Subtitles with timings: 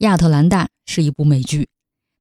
[0.00, 1.68] 亚特兰大》是一部美剧。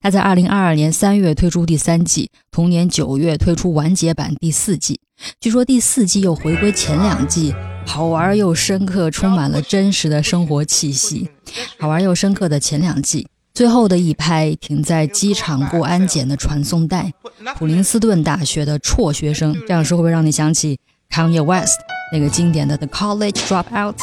[0.02, 4.99] 它在二零二二年三月推出第三季，同年九月推出完结版第四季。
[5.39, 7.54] 据说第四季又回归前两季，
[7.86, 11.29] 好玩又深刻，充满了真实的生活气息。
[11.78, 17.14] 好玩又深刻的前两季，最后的一拍停在机场过安检的传送带，
[17.57, 20.77] 普林斯顿大学的辍学生，这样说会不会让你想起
[21.09, 21.80] Kanye West
[22.11, 23.96] 那个经典的 The College Dropout？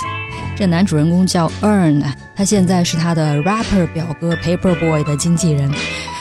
[0.56, 2.02] 这男主人公叫 Earn，
[2.34, 5.70] 他现在是他的 rapper 表哥 Paper Boi 的经纪人。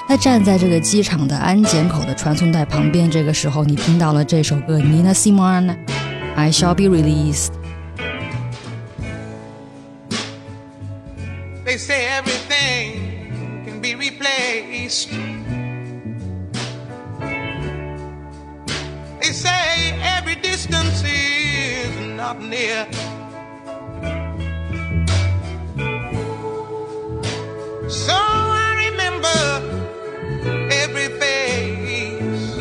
[0.09, 5.67] 他站在这个机场的安检口的传送带旁边，这个时候你听到了这首歌 Nina Simone，
[6.35, 7.47] 《I Shall Be Released》。
[11.65, 12.99] They say everything
[13.65, 15.07] can be replaced.
[19.21, 22.85] They say every distance is not near.
[27.95, 29.39] So I remember
[30.69, 32.57] every face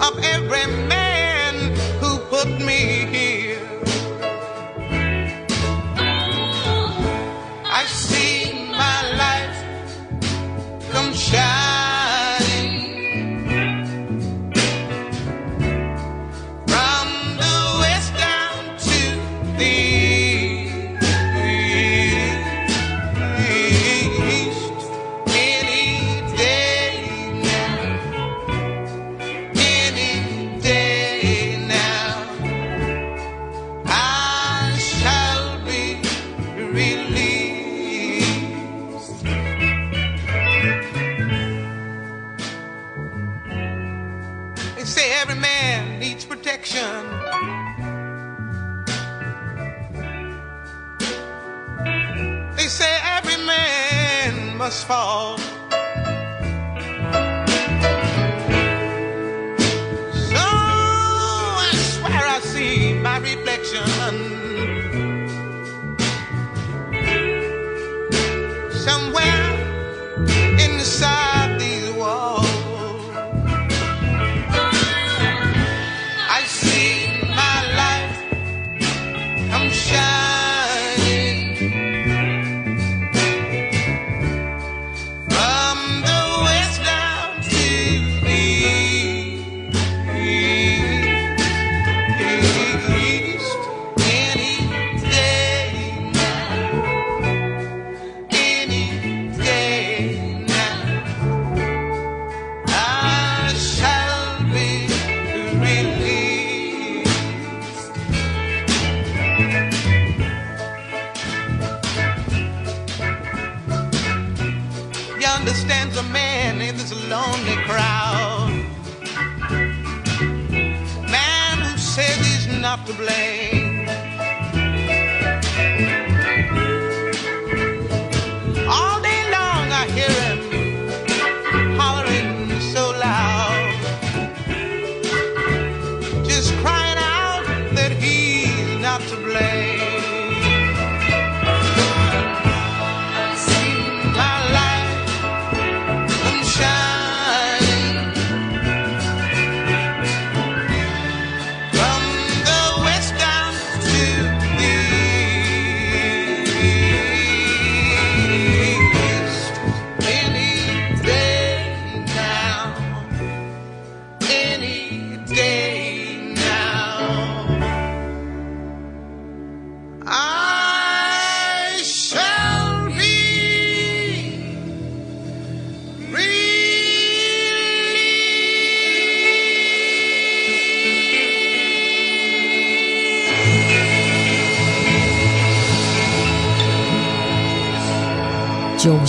[0.00, 0.83] of every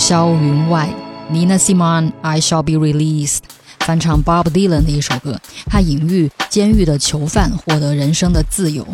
[0.08, 0.88] 霄云外
[1.32, 3.40] ，Nina Simone I Shall Be Released，
[3.80, 8.86] 翻唱 Bob Dylan 的一首歌，它隐喻监狱的囚犯获得人生的自由。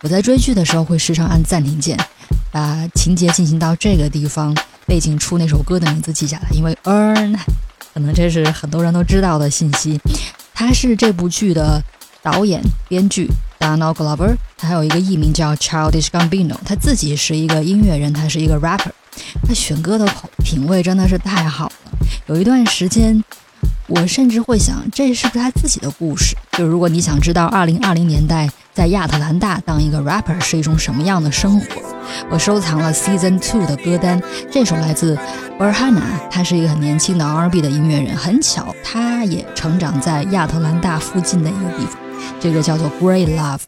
[0.00, 1.98] 我在追剧的时候会时常按暂停键，
[2.50, 4.56] 把情节进行到这个地方，
[4.86, 7.36] 背景出那首歌的名字记下来，因为 Earn，
[7.92, 10.00] 可能这是很多人都知道的信息。
[10.54, 11.82] 他是这部剧的
[12.22, 13.28] 导演、编剧
[13.60, 18.92] Donald Glover，他还有一个艺名叫 Childish Gambino，他自己是一个音乐人，他是一个 rapper，
[19.46, 20.06] 他选歌的
[20.44, 21.72] 品味真的是太好了。
[22.26, 23.22] 有一段时间，
[23.86, 26.36] 我甚至会想，这是不是他自己的故事？
[26.52, 31.66] 就如果你想知道2020年代在亚特兰大当一个 rapper 是一种什么样的生活。
[32.30, 34.20] 我收藏了 Season Two 的歌单，
[34.50, 35.18] 这首来自
[35.58, 41.98] Berhana，他是一个很年轻的 R&B 的音乐人，很巧，他也成长在亚特兰大附近的一个地方。
[42.40, 43.60] 这个叫做 Great Love。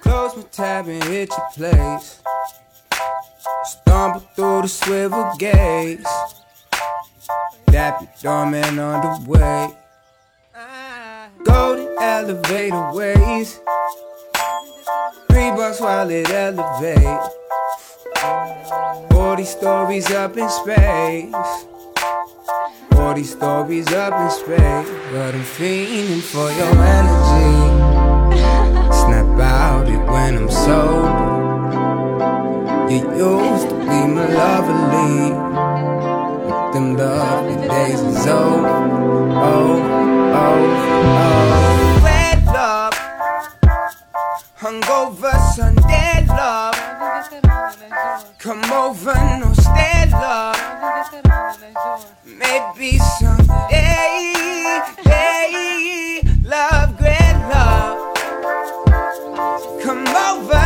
[0.00, 2.20] Close my tab and hit your place.
[3.64, 6.10] Stumble through the swivel gates.
[7.66, 9.68] Dap your the way.
[11.44, 13.60] Go the elevator ways.
[15.28, 17.28] Three bucks while it elevates.
[19.12, 21.32] 40 stories up in space.
[22.92, 24.88] 40 stories up in space.
[25.12, 27.52] But I'm fiending for your energy.
[28.92, 31.38] Snap out it when I'm sober.
[32.90, 35.30] You used to be my lovely.
[36.48, 38.68] But them lovely days is over.
[39.36, 39.80] Oh,
[40.34, 40.58] oh,
[41.22, 42.00] oh.
[42.04, 42.94] Red love.
[44.58, 46.77] Hungover Sunday love.
[48.38, 50.56] Come over, no stay love.
[52.24, 54.34] Maybe someday,
[55.04, 58.14] hey, love, great love.
[59.82, 60.57] Come over,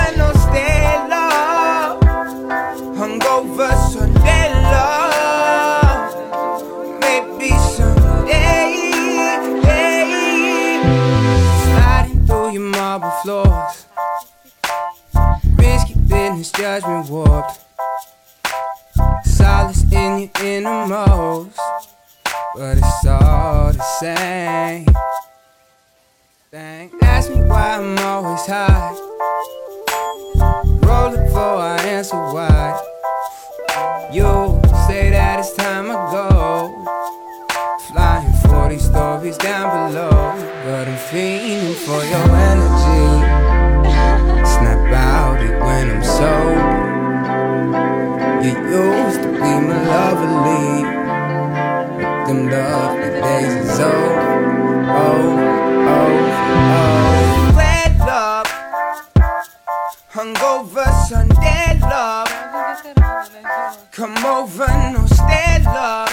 [64.03, 66.11] Come over, no stay love.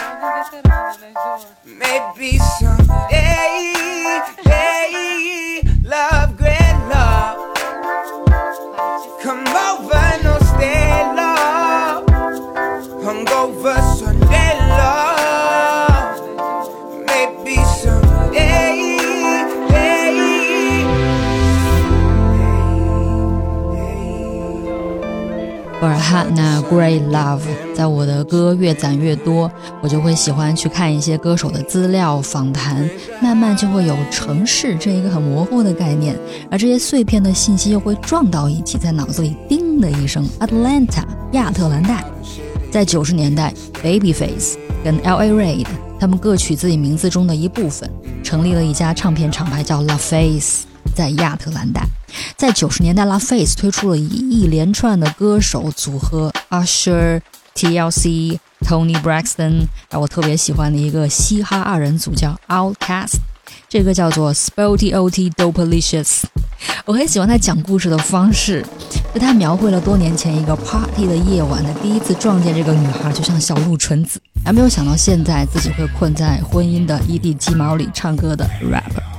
[1.66, 3.69] Maybe someday,
[26.70, 27.42] Great Love，
[27.74, 29.52] 在我的歌越攒越多，
[29.82, 32.88] 我就会喜欢去看一些歌手的资料访谈，
[33.20, 36.16] 慢慢就会有城市这一个很模糊的概念，
[36.52, 42.04] 而这些碎片的信息又会撞到一起，在脑子里叮的一声，Atlanta 亚特兰大。
[42.72, 43.52] 在九十年代
[43.84, 45.32] ，Babyface 跟 L.A.
[45.32, 45.66] Reid
[46.00, 47.90] 他们各取自己名字中的一部分，
[48.24, 51.82] 成立了一家唱片厂牌叫 La Face，在亚特兰大。
[52.38, 57.22] 在九十年代，La Face 推出了一一连串的歌手组合，Usher、
[57.56, 63.18] TLC、Tony Braxton，还有我特别喜欢的一个嘻哈二人组叫 Outkast，
[63.68, 65.30] 这个叫做 Spotty O.T.
[65.32, 66.24] Dopelicious。
[66.86, 68.66] 我很喜欢他讲故事的方式，
[69.14, 79.19] 就他描绘了多年前一个 party 的夜晚，他第一次撞见这个女孩，就像小鹿纯子，还没有想到现在自己会困在婚姻的一地鸡毛里唱歌的 rapper。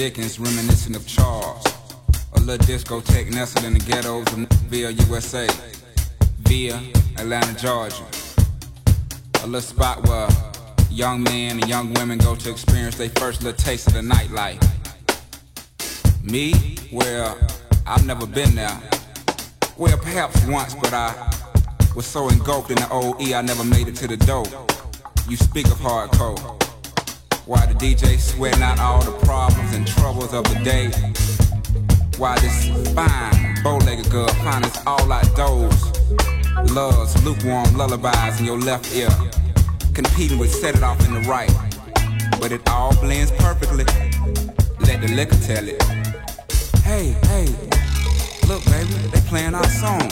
[0.00, 1.62] Dickens, reminiscent of Charles.
[2.32, 5.46] A little discotheque nestled in the ghettos of Via, USA,
[6.38, 6.80] via
[7.18, 8.06] Atlanta, Georgia.
[9.42, 10.26] A little spot where
[10.90, 14.64] young men and young women go to experience their first little taste of the nightlife.
[16.24, 16.78] Me?
[16.90, 17.36] Well,
[17.86, 18.80] I've never been there.
[19.76, 21.12] Well, perhaps once, but I
[21.94, 24.46] was so engulfed in the OE I never made it to the door.
[25.28, 26.59] You speak of hardcore.
[27.50, 30.86] Why the DJ sweating out all the problems and troubles of the day?
[32.16, 35.82] Why this fine, bow-legged girl finds all outdoors?
[36.70, 39.10] Loves lukewarm lullabies in your left ear,
[39.94, 41.50] competing with set it off in the right.
[42.40, 43.84] But it all blends perfectly.
[44.86, 45.82] Let the liquor tell it.
[46.84, 47.46] Hey, hey,
[48.46, 50.08] look, baby, they playing our song.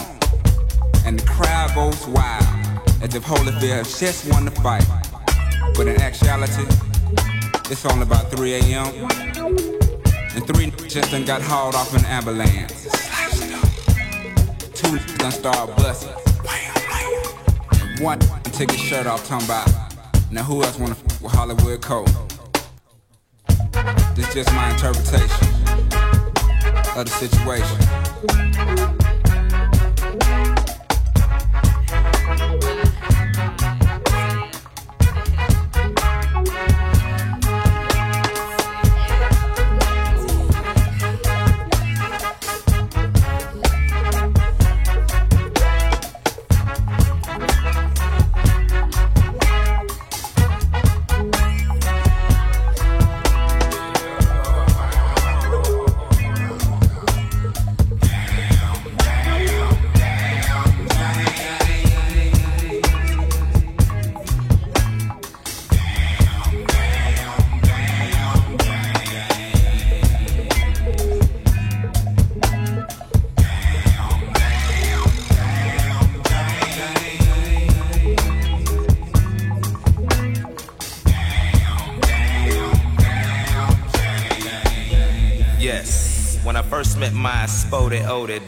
[1.06, 2.42] And the crowd goes wild,
[3.00, 4.84] as if Holyfield has just won the fight.
[5.76, 6.66] But in actuality,
[7.70, 8.86] it's only about 3 a.m.
[10.34, 12.84] And three just done got hauled off an ambulance.
[14.74, 16.14] Two done start busting.
[17.80, 19.68] And one take his shirt off, talking about,
[20.30, 22.06] now who else wanna f with Hollywood Cole?
[24.14, 25.48] This just my interpretation
[26.96, 27.78] of the situation.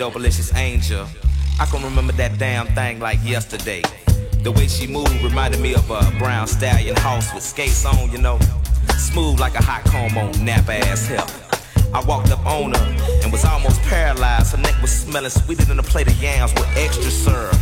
[0.01, 1.07] Dopalicious angel.
[1.61, 3.83] I can remember that damn thing like yesterday.
[4.43, 8.17] The way she moved reminded me of a brown stallion house with skates on, you
[8.17, 8.39] know.
[8.97, 11.29] Smooth like a hot comb on nap ass hell.
[11.93, 14.57] I walked up on her and was almost paralyzed.
[14.57, 17.55] Her neck was smelling sweeter than a plate of yams with extra syrup.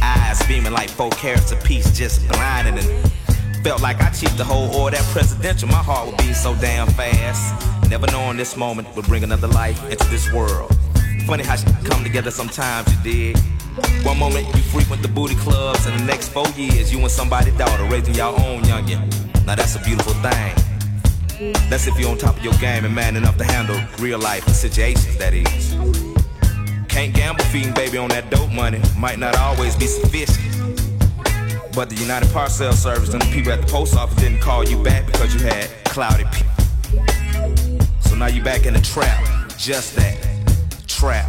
[0.00, 4.74] Eyes beaming like four carats apiece, just blinding and felt like I cheated the whole
[4.74, 5.68] order that presidential.
[5.68, 7.71] My heart would beat so damn fast.
[7.92, 10.74] Never knowing this moment would bring another life into this world.
[11.26, 13.38] Funny how she come together sometimes, you dig.
[14.02, 17.54] One moment you frequent the booty clubs, and the next four years you and somebody's
[17.58, 19.44] daughter raising your own youngin'.
[19.44, 21.52] Now that's a beautiful thing.
[21.68, 24.48] That's if you're on top of your game and man enough to handle real life
[24.48, 25.74] situations, that is.
[26.88, 30.48] Can't gamble feeding baby on that dope money, might not always be sufficient.
[31.74, 34.82] But the United Parcel Service and the people at the post office didn't call you
[34.82, 36.42] back because you had cloudy p.
[38.22, 39.20] Now you back in the trap,
[39.58, 40.16] just that
[40.86, 41.26] trap.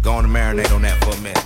[0.00, 1.44] Go on and marinate on that for a minute.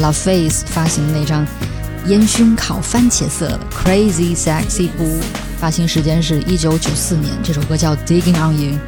[0.00, 1.46] 亚特兰大 La Face 发行的那张
[2.06, 5.20] 烟熏烤番茄色的 Crazy Sexy Boo，
[5.58, 7.30] 发行时间是一九九四年。
[7.42, 8.78] 这首歌叫 Digging on You。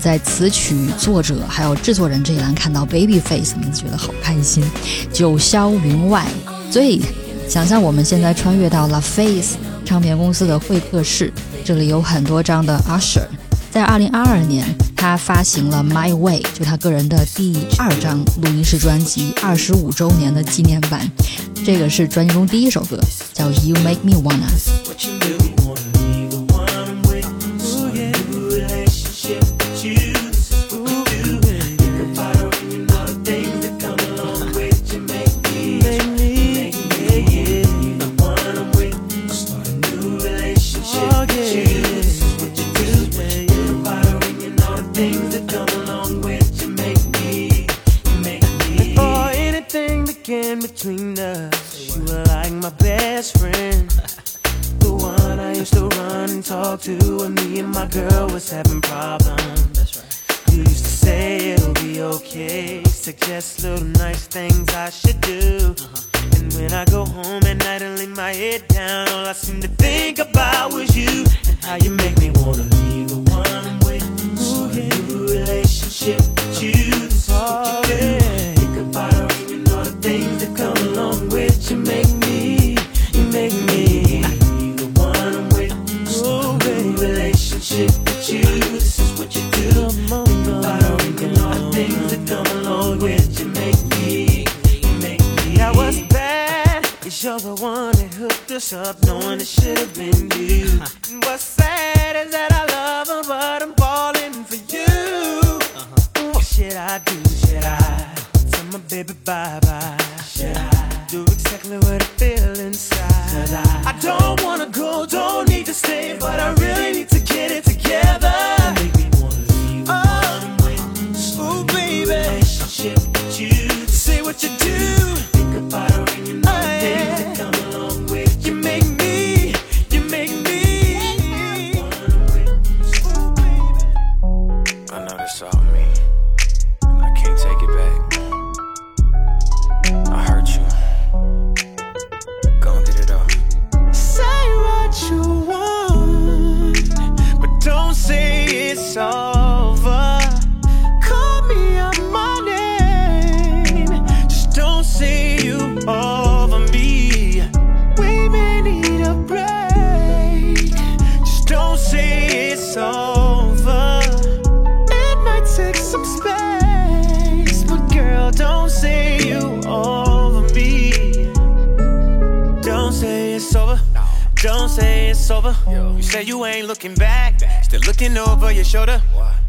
[0.00, 4.64] 在词曲作者还有制作人这一栏看到 Babyface 名字，觉得好开心。
[5.12, 6.26] 九霄云外，
[6.70, 7.02] 所以
[7.48, 11.32] 想象我们现在穿越到 La Face 唱片公司的会客室，
[11.64, 13.26] 这里有很多张的 Usher。
[13.70, 14.66] 在二零二二年，
[15.02, 21.10] 他发行了 My Way，就他个人的第二张录音室专辑二十五周年的纪念版。
[21.66, 23.00] 这个是专辑中第一首歌，
[23.32, 25.61] 叫 You Make Me Wanna。
[57.92, 59.68] girl was having problems.
[59.72, 60.52] That's right.
[60.52, 62.82] You used to say it'll be okay.
[62.84, 65.74] Suggest little nice things I should do.
[65.78, 66.36] Uh-huh.
[66.36, 69.60] And when I go home at night and lay my head down, all I seem
[69.60, 72.31] to think about was you and how you make me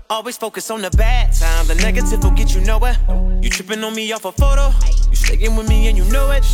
[0.09, 1.67] Always focus on the bad time.
[1.67, 2.95] The negative will get you nowhere.
[3.41, 4.71] You tripping on me off a photo.
[5.09, 6.45] You sticking with me and you know it.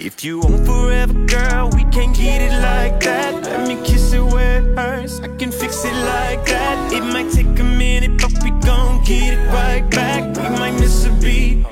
[0.00, 3.44] If you want forever, girl, we can't get it like that.
[3.44, 5.20] Let me kiss it where it hurts.
[5.20, 6.92] I can fix it like that.
[6.92, 10.36] It might take a minute, but we gon' get it right back.
[10.36, 11.64] We might miss a beat.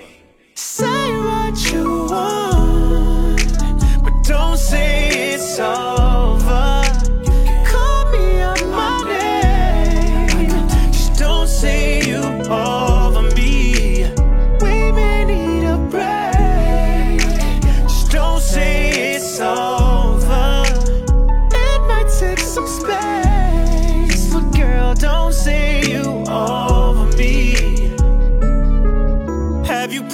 [0.55, 6.10] Say what you want, but don't say it's over.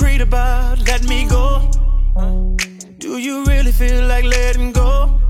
[0.07, 1.69] Prayed about let me go?
[2.99, 5.21] Do you really feel like letting go?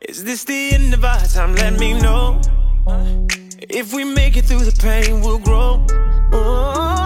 [0.00, 1.54] Is this the end of our time?
[1.54, 2.40] Let me know.
[3.70, 5.86] If we make it through the pain, we'll grow.
[6.32, 7.05] Oh.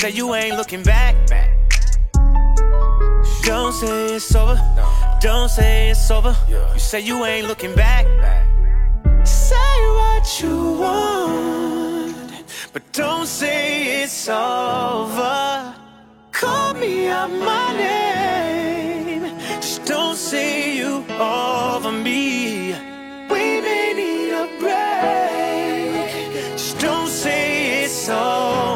[0.00, 0.10] Say.
[0.10, 1.14] You ain't looking back.
[1.28, 1.50] back.
[3.42, 4.58] Don't say it's over.
[5.20, 6.36] Don't say it's over.
[6.48, 8.06] You say you ain't looking back.
[9.26, 15.74] Say what you want, but don't say it's over.
[16.32, 19.38] Call me out my name.
[19.60, 22.72] Just don't say you over me.
[23.30, 26.10] We may need a break.
[26.52, 28.69] Just don't say it's over.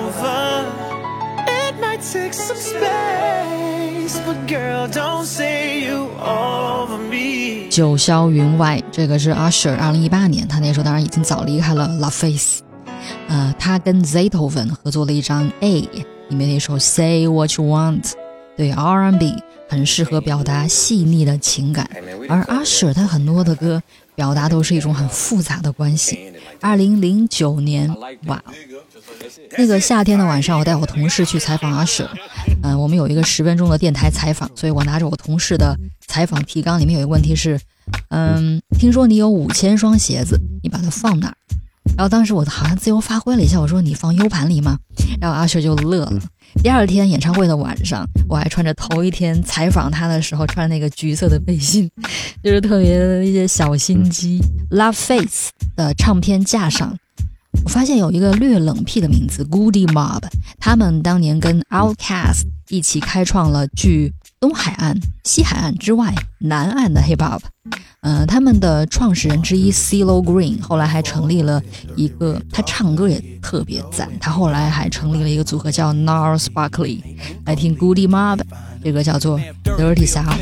[2.55, 7.69] Some space, but girl, don't say you over me.
[7.69, 12.61] 九霄云外，这个是 Usher，二零一八年，他那时候当然已经早离开了 La Face。
[13.29, 15.81] 呃，他跟 Zaytoven 合作了一张 A
[16.29, 18.13] 里面那首 Say What You Want，
[18.57, 19.35] 对 R&B
[19.69, 21.91] 很适合表达细腻的情感。
[22.29, 23.83] 而 Usher 他很多的歌
[24.15, 26.33] 表达都是一种很复杂的关系。
[26.61, 27.93] 二零零九年，
[28.27, 28.41] 哇，
[29.57, 32.09] 那个夏天的晚上，我带我同事去采访阿雪
[32.63, 37.61] 嗯、我们有一个十分钟的电台采访，所以我拿着我同事的采访提纲，里面有一个问题是，
[38.09, 41.37] 嗯，听说你有五千双鞋子，你把它放哪儿？
[41.97, 44.79] 然后当时我好像自由发挥了一下，我说你放 U 盘里吗？
[45.21, 46.21] 然后阿雪就乐了。
[46.63, 51.91] 第二天演唱会的晚上，我还穿着头一天采访他的时候穿那个橘色的背心，
[52.43, 54.41] 就是特别的一些小心机。
[54.71, 56.97] Love Face 的唱片架上，
[57.63, 60.23] 我发现有一个略冷僻的名字 Goody Mob，
[60.59, 67.41] 他们当年跟 Outkast 一起开创了距东海岸、西海岸之外南岸的 Hip Hop。
[68.01, 71.63] 呃，他们的创始人之一 Celo Green 后来还成立了
[71.97, 74.11] 一个，他唱歌也特别赞。
[74.21, 77.01] 他后来还成立了一个组合叫 NARS Barkley，。
[77.47, 78.41] 来听 Goody Mob，
[78.83, 80.37] 这个叫做 Dirty South。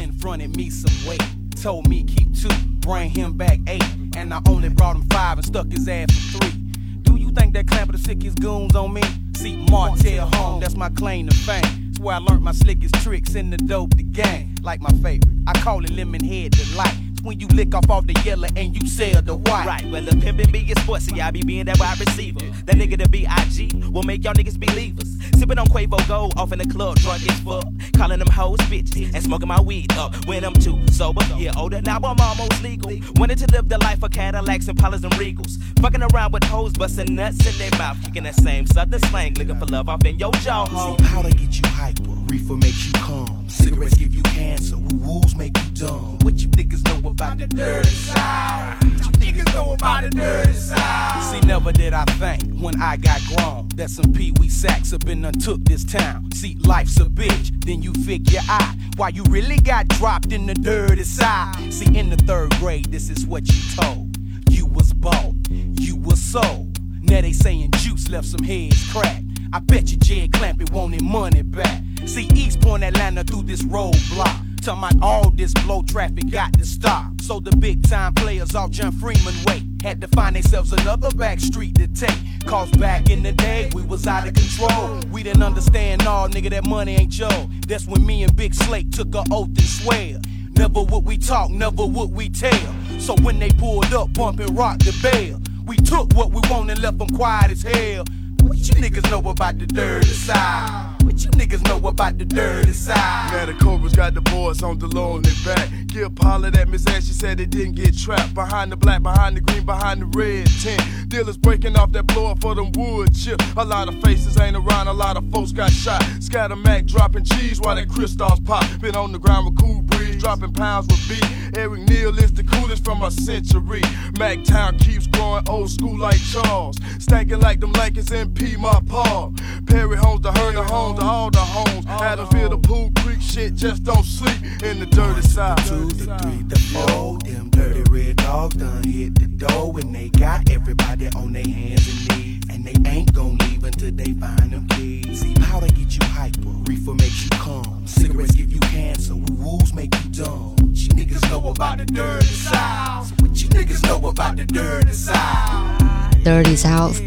[7.34, 9.02] Think that clamp of the sickest goons on me?
[9.36, 11.88] See, Martell home, that's my claim to fame.
[11.90, 14.54] It's where I learned my slickest tricks in the dope the game.
[14.62, 16.94] Like my favorite, I call it lemon head delight.
[17.22, 19.64] When you lick off all the yellow and you sell the white.
[19.64, 22.40] Right, well, the pimpin' be get sportsy, I be being that wide receiver.
[22.66, 25.16] That nigga to be IG will make y'all niggas believers.
[25.38, 27.64] Sippin' on Cuervo Gold off in the club, drunk as fuck.
[27.96, 31.22] Calling them hoes bitches and smoking my weed up when I'm too sober.
[31.36, 32.90] Yeah, older now I'm almost legal.
[33.14, 35.62] Wanted to live the life of Cadillacs and Pollers and Regals.
[35.80, 38.02] Fucking around with hoes, busting nuts in their mouth.
[38.04, 40.66] Kicking that same southern slang, looking for love off in your jaw.
[40.66, 40.96] ho.
[40.96, 43.48] See, powder get you hyper, reefer makes you calm.
[43.48, 46.18] Cigarettes give you cancer, woo woos make you dumb.
[46.22, 48.78] What you niggas know about the dirty side?
[48.82, 51.22] You niggas know about the dirty side?
[51.30, 55.00] See, never did I think when I got grown that some pee wee sacks have
[55.00, 56.32] been untook this town.
[56.32, 60.54] See, life's a bitch, then you figure out why you really got dropped in the
[60.54, 61.72] dirty side.
[61.72, 64.16] See, in the third grade, this is what you told.
[64.50, 66.78] You was bought, you was sold.
[67.02, 69.24] Now they saying Juice left some heads cracked.
[69.52, 71.82] I bet you Jed Clampett wanted money back.
[72.06, 74.51] See East Point Atlanta through this roadblock.
[74.62, 77.20] Talking about all this blow traffic got to stop.
[77.20, 81.40] So the big time players off John Freeman way had to find themselves another back
[81.40, 82.16] street to take.
[82.46, 85.00] Cause back in the day we was out of control.
[85.10, 87.48] We didn't understand all nigga that money ain't Joe.
[87.66, 90.20] That's when me and Big Slate took a oath and swear.
[90.56, 92.74] Never would we talk, never would we tell.
[93.00, 95.40] So when they pulled up, bumping rock the bell.
[95.66, 98.04] We took what we want and left them quiet as hell.
[98.42, 100.91] What you niggas know about the dirty side?
[101.12, 103.32] You niggas know about the dirty side?
[103.32, 105.68] Now the Cobras got the boys on the their back.
[105.86, 108.32] Give Paula that Miss Ash, she said they didn't get trapped.
[108.32, 111.10] Behind the black, behind the green, behind the red tent.
[111.10, 113.44] Dealers breaking off that blow up for them wood chips.
[113.58, 116.02] A lot of faces ain't around, a lot of folks got shot.
[116.20, 118.64] Scatter Mac dropping cheese while that crystals pop.
[118.80, 121.58] Been on the ground with cool breeze, dropping pounds with beat.
[121.58, 123.82] Eric Neal is the coolest from a century.
[124.18, 126.76] Mac Town keeps growing old school like Charles.
[126.96, 129.30] Stankin' like them Lakers in P, my paw.
[129.66, 131.85] Perry homes, the Herndon homes, to all the homes.
[131.85, 135.57] Adamsville, the Pool Creek shit, just don't sleep in the dirty side.
[135.65, 137.17] two, the three, the four.
[137.19, 141.87] Them dirty red dogs done hit the door and they got everybody on their hands
[141.87, 142.43] and knees.
[142.51, 145.21] And they ain't gon' leave until they find them keys.
[145.21, 147.85] See, powder get you hyper, reefer makes you calm.
[147.85, 150.55] Cigarettes give you cancer, woo woos make you dumb.
[150.61, 153.05] What you niggas know about the dirty side?
[153.05, 156.23] So what you niggas know about the dirty side?
[156.23, 157.01] Dirty South，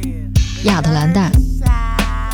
[0.64, 1.31] 亚特兰大，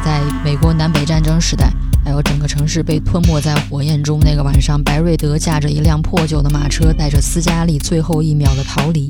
[0.04, 1.72] 在美国南北战争时代，
[2.04, 4.20] 还有整个城市被吞没在火焰中。
[4.20, 9.08] 那个晚上，白瑞德驾着一辆破旧的马车，带着斯嘉丽最后一秒的逃离。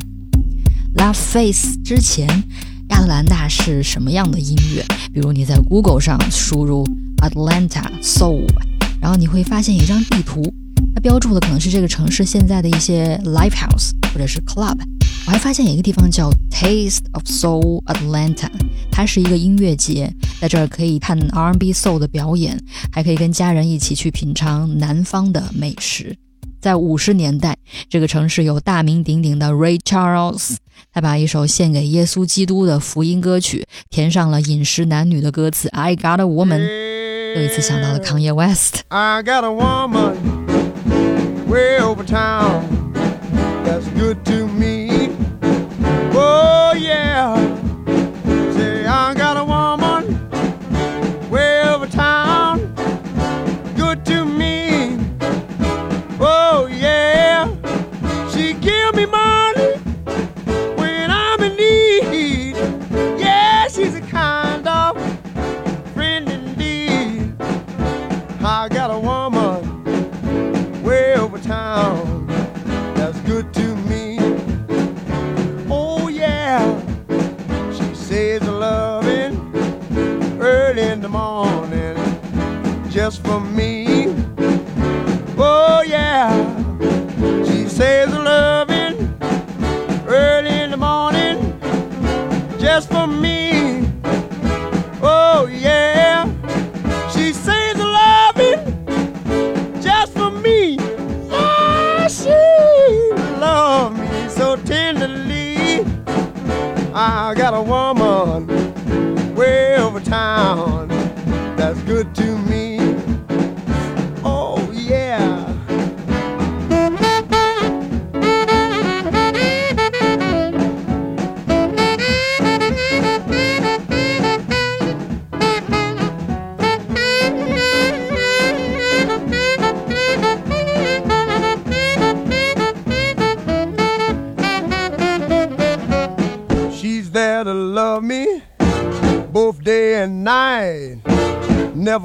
[0.95, 2.27] Love Face 之前，
[2.89, 4.84] 亚特兰大是什么样的音乐？
[5.13, 6.86] 比如你在 Google 上输入
[7.17, 8.45] Atlanta Soul，
[8.99, 10.41] 然后你会发现一张地图，
[10.93, 14.77] 它标注的可能是这个城市现在的一些 live house 或者是 club。
[15.27, 18.49] 我还发现有一个地方叫 Taste of Soul Atlanta，
[18.91, 22.60] 它是一个音乐节，在这儿可以看 R&B Soul 的表演，
[22.91, 26.17] 还可以跟家人一起去品尝南方的美食。
[26.60, 27.57] 在五十年代，
[27.89, 30.57] 这个城市有大名鼎鼎的 Ray Charles，
[30.91, 36.62] 他把一首献给耶稣基督的福音歌曲填上了饮食男女的歌词 I Got a Woman，
[37.36, 38.81] 又一次想到了康耶 West。
[38.89, 40.15] I got a woman
[41.47, 42.63] way over town
[43.65, 44.40] that's good to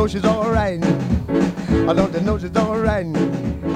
[0.00, 0.82] know she's alright.
[0.82, 3.69] I don't know she's alright.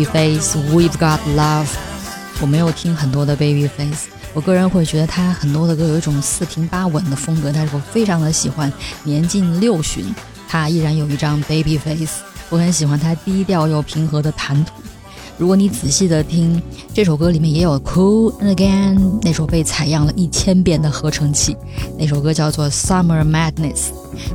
[0.00, 1.68] Babyface We've Got Love。
[2.40, 8.72] 我没有听很多的 Babyface，我个人会觉得他很多的歌有一种四平八稳的风格，但是我非常的喜欢。
[9.04, 10.04] 年近六旬，
[10.48, 12.12] 他依然有一张 Babyface，
[12.48, 14.72] 我很喜欢他低调又平和的谈吐。
[15.36, 16.62] 如果你仔细的听
[16.94, 21.54] 这首歌，里面也有 Cool Again 那首被采样了一千遍的合成器，
[21.98, 23.88] 那首歌叫做 Summer Madness，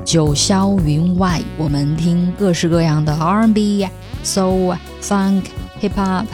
[0.03, 1.41] 九霄云外。
[1.57, 3.87] 我们听各式各样的 R&B、
[4.25, 5.43] soul、funk、
[5.81, 6.25] hip hop。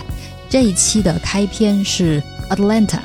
[0.49, 2.99] 这一期的开篇是 Atlanta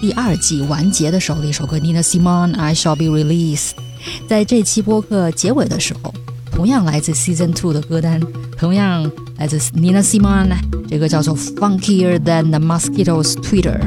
[0.00, 3.72] 第二季完结的时候的一首歌，Nina Simone I Shall Be Released。
[4.28, 6.14] 在这期播客结尾的时候，
[6.52, 8.20] 同样来自 Season Two 的歌单，
[8.56, 10.56] 同样来自 Nina Simone
[10.88, 13.80] Funkier Than the Mosquito's Tweeter。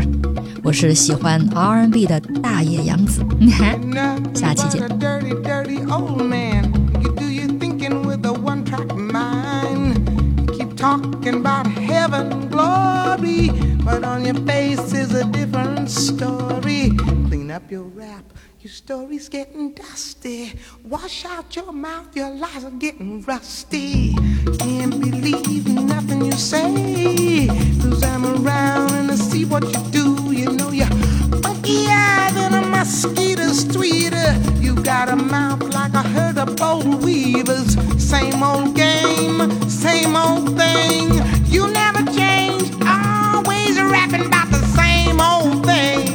[0.62, 3.24] 我是喜欢 R&B 的大野洋子，
[4.36, 4.84] 下期见。
[11.20, 13.50] Talking about heaven glory,
[13.84, 16.92] but on your face is a different story.
[17.28, 18.24] Clean up your rap.
[18.62, 20.54] Your story's getting dusty.
[20.86, 24.14] Wash out your mouth, your lies are getting rusty.
[24.60, 27.48] Can't believe nothing you say.
[27.82, 30.32] Cause I'm around and I see what you do.
[30.32, 30.88] You know you're
[31.44, 34.62] funkier than a mosquito's tweeter.
[34.62, 37.76] You got a mouth like a herd of boll weevils.
[38.02, 39.39] Same old game,
[40.20, 41.10] old thing.
[41.46, 46.08] You never change, always rapping about the same old thing.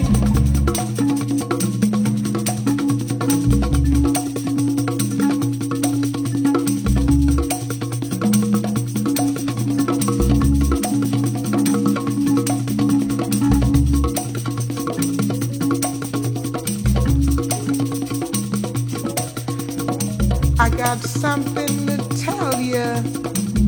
[20.59, 23.63] I got something to tell you.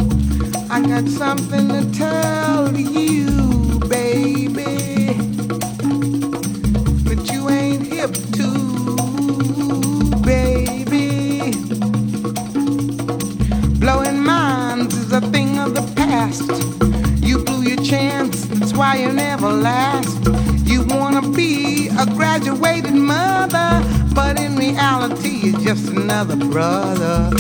[0.89, 5.19] Got something to tell you, baby.
[7.05, 8.51] But you ain't hip to,
[10.23, 11.53] baby.
[13.81, 16.49] Blowing minds is a thing of the past.
[17.21, 20.17] You blew your chance, that's why you never last.
[20.65, 23.83] You wanna be a graduated mother,
[24.15, 27.31] but in reality, you're just another brother.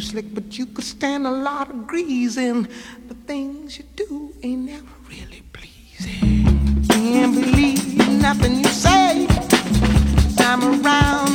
[0.00, 2.62] You slick, but you could stand a lot of greasing.
[3.08, 6.86] The things you do ain't never really pleasing.
[6.88, 9.26] Can't believe nothing you say.
[10.38, 11.29] I'm around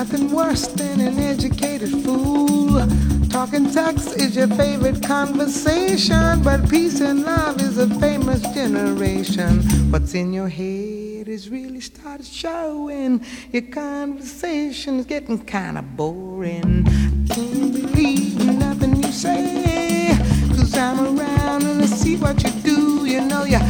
[0.00, 2.80] Nothing worse than an educated fool.
[3.28, 9.60] Talking sex is your favorite conversation, but peace and love is a famous generation.
[9.90, 13.22] What's in your head is really started showing.
[13.52, 16.84] Your conversation is getting kind of boring.
[17.28, 20.16] Can't believe nothing you say,
[20.56, 23.04] cause I'm around and let's see what you do.
[23.04, 23.60] You know you're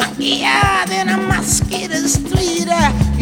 [0.00, 2.68] funkier than a mosquito street.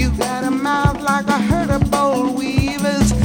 [0.03, 3.22] You got a mouth like a herd of boll weevils.